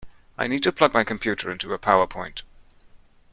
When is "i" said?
0.35-0.47